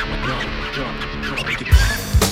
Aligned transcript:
Drum, 0.00 0.16
drum, 0.22 0.94
drum, 1.22 1.56
drum. 1.56 2.29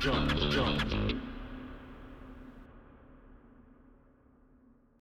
Jump, 0.00 0.32
jump. 0.50 0.97